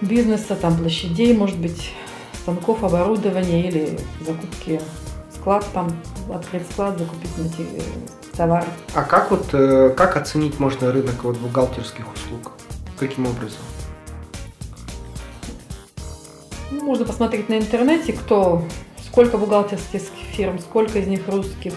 бизнеса, 0.00 0.56
там 0.56 0.76
площадей, 0.76 1.36
может 1.36 1.58
быть, 1.58 1.92
станков, 2.34 2.84
оборудования 2.84 3.68
или 3.68 3.98
закупки 4.20 4.80
склад, 5.34 5.66
там 5.72 5.90
открыть 6.32 6.62
склад, 6.70 6.98
закупить 6.98 7.30
товар. 8.36 8.64
А 8.94 9.02
как 9.02 9.30
вот 9.30 9.48
э, 9.52 9.94
как 9.96 10.16
оценить 10.16 10.58
можно 10.58 10.92
рынок 10.92 11.24
вот 11.24 11.38
бухгалтерских 11.38 12.04
услуг? 12.12 12.52
Каким 12.98 13.26
образом? 13.26 13.60
Ну, 16.70 16.84
можно 16.84 17.04
посмотреть 17.04 17.48
на 17.48 17.58
интернете, 17.58 18.12
кто, 18.12 18.64
сколько 19.04 19.38
бухгалтерских 19.38 20.02
фирм, 20.32 20.58
сколько 20.58 20.98
из 20.98 21.06
них 21.06 21.20
русских. 21.28 21.74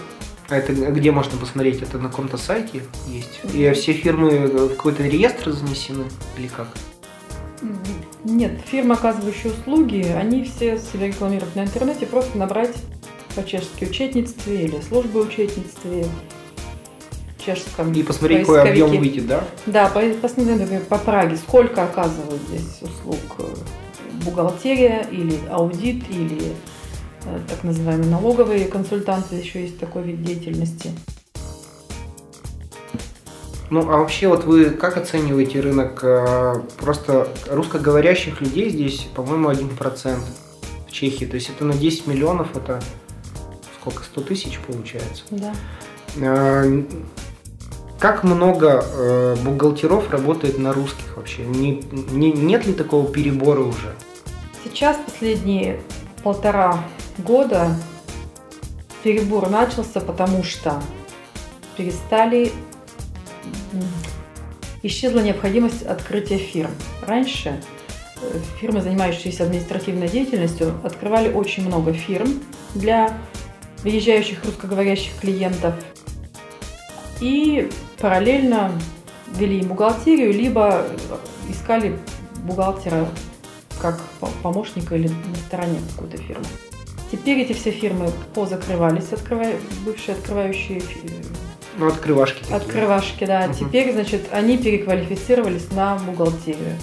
А 0.48 0.56
это 0.56 0.72
где 0.72 1.12
можно 1.12 1.38
посмотреть? 1.38 1.80
Это 1.80 1.98
на 1.98 2.08
каком-то 2.08 2.36
сайте 2.36 2.82
есть? 3.06 3.40
И 3.54 3.70
все 3.72 3.92
фирмы 3.92 4.48
в 4.48 4.68
какой-то 4.70 5.04
реестр 5.04 5.52
занесены 5.52 6.06
или 6.36 6.48
как? 6.48 6.66
Нет, 8.30 8.52
фирмы, 8.64 8.94
оказывающие 8.94 9.52
услуги, 9.52 10.06
они 10.16 10.44
все 10.44 10.78
себя 10.78 11.08
рекламируют 11.08 11.56
на 11.56 11.64
интернете, 11.64 12.06
просто 12.06 12.38
набрать 12.38 12.76
по-чешски 13.34 13.84
учетництве 13.84 14.66
или 14.66 14.80
службы 14.80 15.20
учетництве 15.20 16.06
чешском. 17.44 17.92
И 17.92 18.02
посмотреть, 18.04 18.40
какой 18.40 18.62
объем 18.62 18.90
выйдет, 18.90 19.26
да? 19.26 19.44
Да, 19.66 19.88
посмотреть, 19.88 20.60
например, 20.60 20.82
по 20.82 20.98
Праге, 20.98 21.36
сколько 21.36 21.82
оказывают 21.82 22.40
здесь 22.48 22.82
услуг 22.82 23.18
э, 23.38 23.44
бухгалтерия 24.24 25.06
или 25.10 25.34
аудит, 25.50 26.08
или 26.08 26.52
э, 27.24 27.38
так 27.48 27.64
называемые 27.64 28.10
налоговые 28.10 28.66
консультанты, 28.66 29.36
еще 29.36 29.62
есть 29.62 29.78
такой 29.78 30.02
вид 30.02 30.22
деятельности. 30.22 30.90
Ну, 33.70 33.88
а 33.88 33.98
вообще, 33.98 34.26
вот 34.26 34.44
вы 34.44 34.70
как 34.70 34.96
оцениваете 34.96 35.60
рынок 35.60 36.00
э, 36.02 36.54
просто 36.78 37.28
русскоговорящих 37.48 38.40
людей 38.40 38.68
здесь, 38.68 39.06
по-моему, 39.14 39.50
1% 39.50 40.18
в 40.88 40.92
Чехии. 40.92 41.24
То 41.24 41.36
есть 41.36 41.50
это 41.50 41.64
на 41.64 41.74
10 41.74 42.08
миллионов, 42.08 42.56
это 42.56 42.80
сколько, 43.80 44.02
100 44.02 44.20
тысяч 44.22 44.58
получается? 44.66 45.22
Да. 45.30 45.54
Э, 46.16 46.82
как 48.00 48.24
много 48.24 48.82
э, 48.84 49.36
бухгалтеров 49.44 50.10
работает 50.10 50.58
на 50.58 50.72
русских 50.72 51.16
вообще? 51.16 51.44
Не, 51.44 51.82
не, 51.92 52.32
нет 52.32 52.66
ли 52.66 52.72
такого 52.72 53.06
перебора 53.06 53.60
уже? 53.60 53.94
Сейчас 54.64 54.96
последние 55.04 55.80
полтора 56.24 56.82
года 57.18 57.76
перебор 59.02 59.48
начался, 59.48 60.00
потому 60.00 60.42
что 60.42 60.82
перестали 61.76 62.52
исчезла 64.82 65.20
необходимость 65.20 65.82
открытия 65.82 66.38
фирм. 66.38 66.70
Раньше 67.06 67.60
э, 68.22 68.38
фирмы, 68.60 68.80
занимающиеся 68.82 69.44
административной 69.44 70.08
деятельностью, 70.08 70.74
открывали 70.84 71.32
очень 71.32 71.66
много 71.66 71.92
фирм 71.92 72.40
для 72.74 73.18
выезжающих 73.82 74.44
русскоговорящих 74.44 75.18
клиентов 75.20 75.74
и 77.20 77.70
параллельно 77.98 78.72
вели 79.36 79.62
бухгалтерию, 79.62 80.32
либо 80.32 80.86
искали 81.48 81.98
бухгалтера 82.44 83.08
как 83.80 84.00
помощника 84.42 84.96
или 84.96 85.08
на 85.08 85.36
стороне 85.46 85.80
какой-то 85.94 86.18
фирмы. 86.18 86.44
Теперь 87.10 87.40
эти 87.40 87.52
все 87.52 87.70
фирмы 87.70 88.10
позакрывались, 88.34 89.12
открывая, 89.12 89.56
бывшие 89.84 90.16
открывающие 90.16 90.80
ну, 91.78 91.88
открывашки 91.88 92.40
такие. 92.40 92.56
Открывашки, 92.56 93.24
да. 93.24 93.46
Угу. 93.46 93.54
Теперь, 93.54 93.92
значит, 93.92 94.22
они 94.32 94.58
переквалифицировались 94.58 95.70
на 95.72 95.96
бухгалтерию. 95.96 96.76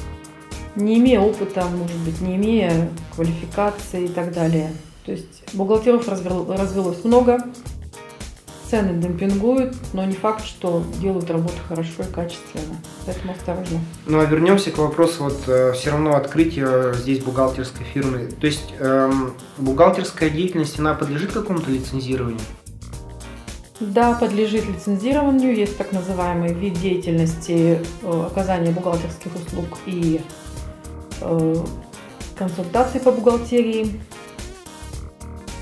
Не 0.76 1.00
имея 1.00 1.20
опыта, 1.22 1.66
может 1.66 1.98
быть, 1.98 2.22
не 2.22 2.36
имея 2.36 2.90
квалификации 3.16 4.06
и 4.06 4.08
так 4.08 4.34
далее. 4.34 4.72
То 5.06 5.12
есть 5.12 5.44
бухгалтеров 5.54 6.08
развелось 6.08 7.04
много, 7.04 7.40
цены 8.70 9.02
демпингуют, 9.02 9.76
но 9.94 10.04
не 10.06 10.14
факт, 10.14 10.46
что 10.46 10.84
делают 11.00 11.30
работу 11.32 11.56
хорошо 11.68 12.04
и 12.04 12.14
качественно. 12.14 12.76
Поэтому 13.06 13.34
осторожно. 13.34 13.80
Ну 14.06 14.20
а 14.20 14.26
вернемся 14.26 14.72
к 14.72 14.78
вопросу 14.78 15.24
вот 15.24 15.40
э, 15.48 15.74
все 15.74 15.92
равно 15.92 16.16
открытия 16.16 16.94
здесь 16.94 17.24
бухгалтерской 17.24 17.86
фирмы. 17.86 18.30
То 18.40 18.48
есть 18.48 18.74
эм, 18.80 19.34
бухгалтерская 19.58 20.30
деятельность, 20.30 20.80
она 20.80 20.94
подлежит 20.94 21.32
какому-то 21.32 21.72
лицензированию? 21.72 22.42
Да, 23.80 24.14
подлежит 24.14 24.68
лицензированию. 24.68 25.56
Есть 25.56 25.78
так 25.78 25.92
называемый 25.92 26.54
вид 26.54 26.74
деятельности 26.74 27.80
э, 28.02 28.26
оказания 28.26 28.72
бухгалтерских 28.72 29.36
услуг 29.36 29.78
и 29.86 30.22
э, 31.22 31.56
консультаций 32.36 33.00
по 33.00 33.12
бухгалтерии. 33.12 34.02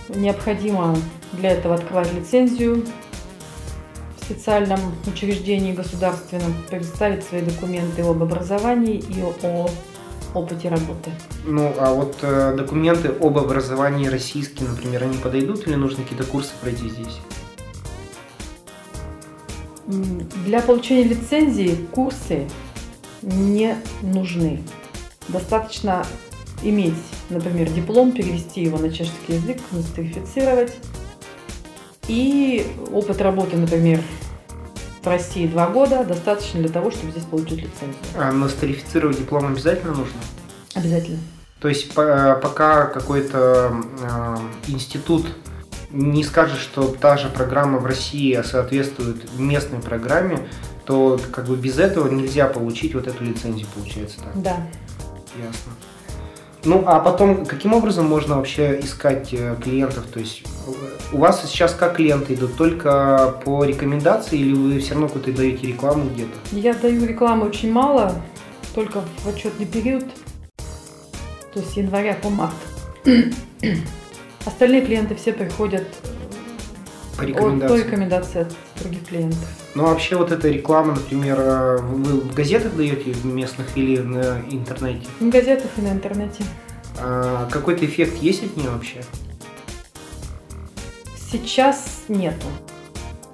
Необходимо 0.09 0.95
для 1.33 1.51
этого 1.51 1.75
открывать 1.75 2.13
лицензию 2.13 2.85
в 4.17 4.23
специальном 4.23 4.79
учреждении 5.07 5.73
государственном, 5.73 6.55
представить 6.69 7.23
свои 7.23 7.41
документы 7.41 8.01
об 8.03 8.23
образовании 8.23 8.97
и 8.97 9.21
о 9.21 9.67
опыте 10.33 10.69
работы. 10.69 11.11
Ну, 11.45 11.73
а 11.77 11.93
вот 11.93 12.17
э, 12.21 12.55
документы 12.55 13.09
об 13.09 13.37
образовании 13.37 14.07
российские, 14.07 14.69
например, 14.69 15.03
они 15.03 15.17
подойдут 15.17 15.67
или 15.67 15.75
нужно 15.75 16.03
какие-то 16.03 16.25
курсы 16.25 16.51
пройти 16.61 16.89
здесь? 16.89 17.19
Для 19.87 20.61
получения 20.61 21.03
лицензии 21.03 21.77
курсы 21.91 22.47
не 23.21 23.75
нужны. 24.01 24.63
Достаточно 25.27 26.05
иметь, 26.63 26.95
например, 27.29 27.69
диплом, 27.69 28.11
перевести 28.11 28.61
его 28.61 28.77
на 28.77 28.89
чешский 28.91 29.33
язык, 29.33 29.57
нострифицировать. 29.71 30.73
И 32.07 32.65
опыт 32.91 33.21
работы, 33.21 33.57
например, 33.57 34.01
в 35.03 35.07
России 35.07 35.45
два 35.45 35.67
года 35.67 36.03
достаточно 36.03 36.59
для 36.59 36.69
того, 36.69 36.89
чтобы 36.91 37.11
здесь 37.11 37.23
получить 37.23 37.59
лицензию. 37.63 37.95
А 38.15 38.31
нострифицировать 38.31 39.19
диплом 39.19 39.47
обязательно 39.47 39.93
нужно? 39.93 40.17
Обязательно. 40.73 41.19
То 41.59 41.69
есть 41.69 41.93
пока 41.93 42.85
какой-то 42.87 43.81
э, 44.01 44.37
институт 44.67 45.25
не 45.95 46.23
скажешь, 46.23 46.59
что 46.59 46.87
та 46.87 47.17
же 47.17 47.29
программа 47.29 47.79
в 47.79 47.85
России 47.85 48.39
соответствует 48.43 49.17
местной 49.39 49.79
программе, 49.79 50.39
то 50.85 51.19
как 51.31 51.45
бы 51.45 51.55
без 51.55 51.79
этого 51.79 52.09
нельзя 52.09 52.47
получить 52.47 52.93
вот 52.93 53.07
эту 53.07 53.23
лицензию, 53.23 53.67
получается 53.73 54.19
так. 54.19 54.41
Да. 54.41 54.57
Ясно. 55.37 55.71
Ну, 56.65 56.83
а 56.87 56.99
потом, 56.99 57.45
каким 57.45 57.73
образом 57.73 58.07
можно 58.07 58.37
вообще 58.37 58.79
искать 58.81 59.29
э, 59.33 59.55
клиентов? 59.63 60.05
То 60.11 60.19
есть 60.19 60.43
у 61.11 61.17
вас 61.17 61.43
сейчас 61.43 61.73
как 61.73 61.95
клиенты 61.95 62.33
идут? 62.33 62.55
Только 62.55 63.39
по 63.45 63.63
рекомендации 63.63 64.39
или 64.39 64.53
вы 64.53 64.79
все 64.79 64.93
равно 64.93 65.07
какую-то 65.07 65.31
даете 65.31 65.67
рекламу 65.67 66.09
где-то? 66.09 66.35
Я 66.51 66.73
даю 66.73 67.05
рекламу 67.05 67.45
очень 67.45 67.71
мало, 67.71 68.15
только 68.73 69.01
в 69.19 69.27
отчетный 69.27 69.67
период, 69.67 70.05
то 71.53 71.59
есть 71.59 71.77
января 71.77 72.15
по 72.15 72.29
март. 72.29 72.55
Остальные 74.45 74.85
клиенты 74.85 75.15
все 75.15 75.33
приходят 75.33 75.87
по 77.17 77.23
рекомендации. 77.23 77.67
По 77.67 77.85
рекомендации 77.85 78.41
от 78.41 78.55
других 78.79 79.05
клиентов. 79.07 79.47
Ну, 79.73 79.85
а 79.85 79.89
вообще 79.89 80.15
вот 80.15 80.31
эта 80.31 80.49
реклама, 80.49 80.93
например, 80.93 81.37
э, 81.39 81.77
вы 81.81 82.21
в 82.21 82.33
газетах 82.33 82.75
даете 82.75 83.11
в 83.11 83.25
местных 83.25 83.75
или 83.75 83.97
на 83.97 84.41
интернете? 84.49 85.07
В 85.19 85.29
газетах 85.29 85.71
и 85.77 85.81
на 85.81 85.89
интернете. 85.89 86.43
А 86.99 87.49
какой-то 87.49 87.85
эффект 87.85 88.21
есть 88.21 88.43
от 88.43 88.55
нее 88.55 88.69
вообще? 88.69 89.01
Сейчас 91.31 92.03
нету. 92.07 92.45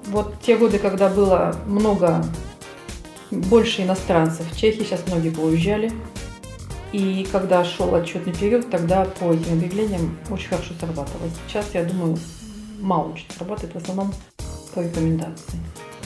Вот 0.08 0.36
те 0.42 0.58
годы, 0.58 0.80
когда 0.80 1.10
было 1.10 1.56
много, 1.66 2.24
больше 3.30 3.84
иностранцев, 3.84 4.46
в 4.52 4.58
Чехии 4.58 4.84
сейчас 4.84 5.04
многие 5.08 5.30
поуезжали, 5.30 5.92
и 6.92 7.28
когда 7.32 7.64
шел 7.64 7.94
отчетный 7.94 8.34
период, 8.34 8.70
тогда 8.70 9.06
по 9.06 9.34
этим 9.34 9.54
объявлениям 9.54 10.18
очень 10.30 10.50
хорошо 10.50 10.74
срабатывало. 10.80 11.30
Сейчас, 11.48 11.68
я 11.74 11.84
думаю, 11.84 12.18
мало 12.80 13.14
очень 13.14 13.28
срабатывает, 13.36 13.74
в 13.74 13.78
основном 13.78 14.14
по 14.74 14.82
рекомендации. 14.82 15.60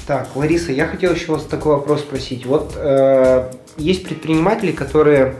Так, 0.05 0.35
Лариса, 0.35 0.71
я 0.71 0.85
хотел 0.85 1.13
еще 1.13 1.31
вас 1.31 1.43
такой 1.45 1.77
вопрос 1.77 2.01
спросить. 2.01 2.45
Вот 2.45 2.73
э, 2.75 3.51
есть 3.77 4.03
предприниматели, 4.03 4.71
которые 4.71 5.35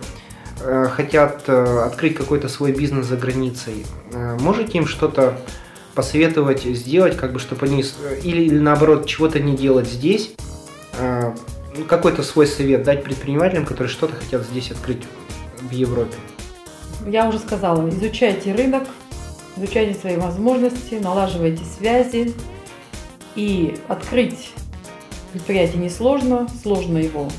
э, 0.62 0.86
хотят 0.86 1.44
э, 1.48 1.84
открыть 1.86 2.16
какой-то 2.16 2.50
свой 2.50 2.72
бизнес 2.72 3.06
за 3.06 3.16
границей. 3.16 3.86
Э, 4.12 4.38
можете 4.40 4.80
им 4.80 4.88
что-то 4.88 5.38
посоветовать 5.94 6.64
сделать, 6.64 7.16
как 7.16 7.34
бы, 7.34 7.40
чтобы 7.40 7.68
они 7.68 7.86
или, 8.24 8.42
или 8.42 8.60
наоборот 8.60 9.06
чего-то 9.06 9.40
не 9.40 9.56
делать 9.56 9.88
здесь? 9.88 10.34
Э, 10.98 11.36
какой-то 11.88 12.24
свой 12.24 12.48
совет 12.48 12.84
дать 12.84 13.04
предпринимателям, 13.04 13.66
которые 13.66 13.90
что-то 13.90 14.16
хотят 14.16 14.44
здесь 14.44 14.72
открыть 14.72 15.04
в 15.66 15.72
Европе? 15.72 16.16
Я 17.06 17.28
уже 17.28 17.40
сказала, 17.40 17.88
изучайте 17.90 18.54
рынок, 18.54 18.84
изучайте 19.58 20.00
свои 20.00 20.18
возможности, 20.18 20.96
налаживайте 20.96 21.64
связи, 21.66 22.34
и 23.36 23.76
открыть 23.88 24.52
предприятие 25.34 25.84
несложно, 25.84 26.48
сложно 26.64 26.98
его 26.98 27.30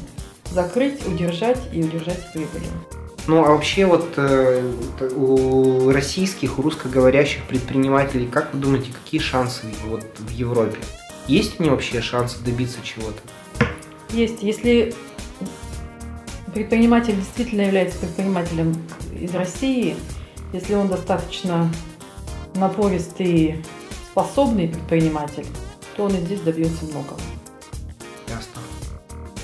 закрыть, 0.51 1.07
удержать 1.07 1.61
и 1.73 1.83
удержать 1.83 2.31
прибыль. 2.33 2.63
Ну 3.27 3.45
а 3.45 3.51
вообще 3.51 3.87
вот 3.87 4.07
э, 4.17 4.73
у 5.17 5.91
российских, 5.91 6.59
у 6.59 6.63
русскоговорящих 6.63 7.43
предпринимателей, 7.45 8.29
как 8.29 8.55
вы 8.55 8.61
думаете, 8.61 8.93
какие 8.93 9.21
шансы 9.21 9.67
вот 9.87 10.05
в 10.19 10.31
Европе? 10.31 10.79
Есть 11.27 11.59
у 11.59 11.63
них 11.65 11.73
вообще 11.73 12.01
шансы 12.01 12.39
добиться 12.45 12.79
чего-то? 12.85 13.21
Есть. 14.11 14.43
Если 14.43 14.95
предприниматель 16.57 17.15
действительно 17.17 17.61
является 17.61 17.99
предпринимателем 17.99 18.75
из 19.21 19.35
России, 19.35 19.95
если 20.55 20.73
он 20.73 20.89
достаточно 20.89 21.71
напористый, 22.55 23.63
способный 24.11 24.69
предприниматель, 24.69 25.45
то 25.95 26.05
он 26.05 26.15
и 26.15 26.21
здесь 26.21 26.41
добьется 26.41 26.87
многого. 26.87 27.21
Ясно. 28.29 28.63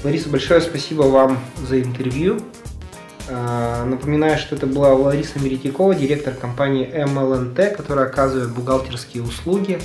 Лариса, 0.03 0.31
большое 0.31 0.63
спасибо 0.63 1.03
вам 1.03 1.39
за 1.69 1.83
интервью. 1.83 2.41
А, 3.29 3.85
напоминаю, 3.85 4.39
что 4.39 4.57
это 4.57 4.67
была 4.67 4.95
Лариса 4.95 5.39
Меретякова, 5.39 5.95
директор 5.95 6.33
компании 6.33 6.89
MLNT, 6.89 7.77
которая 7.77 8.07
оказывает 8.07 8.53
бухгалтерские 8.53 9.23
услуги. 9.23 9.79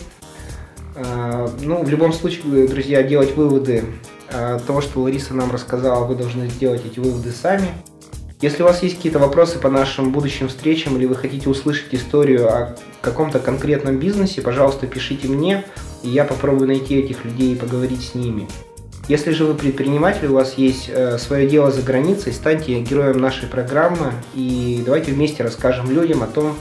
А, 0.95 1.51
ну, 1.59 1.83
в 1.83 1.89
любом 1.89 2.13
случае, 2.13 2.69
друзья, 2.69 3.03
делать 3.03 3.35
выводы 3.35 3.83
того, 4.65 4.81
что 4.81 5.01
Лариса 5.01 5.33
нам 5.33 5.51
рассказала, 5.51 6.05
вы 6.05 6.15
должны 6.15 6.49
сделать 6.49 6.85
эти 6.85 6.99
выводы 6.99 7.31
сами. 7.31 7.67
Если 8.39 8.61
у 8.61 8.65
вас 8.65 8.83
есть 8.83 8.97
какие-то 8.97 9.17
вопросы 9.17 9.57
по 9.57 9.69
нашим 9.69 10.11
будущим 10.11 10.47
встречам 10.47 10.95
или 10.95 11.05
вы 11.05 11.15
хотите 11.15 11.49
услышать 11.49 11.95
историю 11.95 12.47
о 12.47 12.75
каком-то 13.01 13.39
конкретном 13.39 13.97
бизнесе, 13.97 14.43
пожалуйста, 14.43 14.85
пишите 14.85 15.27
мне, 15.27 15.65
и 16.03 16.09
я 16.09 16.23
попробую 16.23 16.67
найти 16.67 16.95
этих 16.99 17.25
людей 17.25 17.53
и 17.53 17.55
поговорить 17.55 18.03
с 18.03 18.13
ними. 18.13 18.47
Если 19.07 19.31
же 19.31 19.45
вы 19.45 19.55
предприниматель, 19.55 20.27
у 20.27 20.33
вас 20.33 20.55
есть 20.55 20.89
э, 20.89 21.17
свое 21.17 21.47
дело 21.47 21.71
за 21.71 21.81
границей, 21.81 22.33
станьте 22.33 22.79
героем 22.81 23.19
нашей 23.19 23.47
программы 23.47 24.11
и 24.35 24.83
давайте 24.85 25.13
вместе 25.13 25.43
расскажем 25.43 25.89
людям 25.89 26.21
о 26.21 26.27
том, 26.27 26.55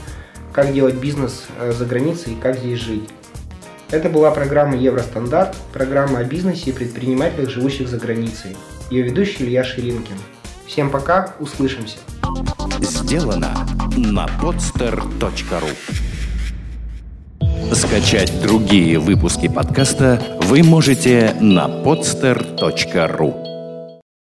как 0.53 0.73
делать 0.73 0.95
бизнес 0.95 1.45
э, 1.59 1.73
за 1.73 1.85
границей 1.85 2.33
и 2.33 2.35
как 2.37 2.57
здесь 2.57 2.79
жить. 2.79 3.09
Это 3.89 4.09
была 4.09 4.31
программа 4.31 4.75
Евростандарт, 4.75 5.55
программа 5.71 6.19
о 6.19 6.23
бизнесе 6.25 6.71
и 6.71 6.73
предпринимателях, 6.73 7.49
живущих 7.49 7.87
за 7.87 7.97
границей. 7.97 8.57
Ее 8.89 9.03
ведущий 9.03 9.45
Илья 9.45 9.63
Ширинкин. 9.63 10.17
Всем 10.65 10.89
пока, 10.89 11.33
услышимся. 11.39 11.97
Сделано 12.81 13.65
на 13.95 14.25
podster.ru 14.41 15.69
Скачать 17.73 18.41
другие 18.41 18.99
выпуски 18.99 19.47
подкаста 19.47 20.21
вы 20.41 20.63
можете 20.63 21.33
на 21.39 21.67
podster.ru 21.67 23.46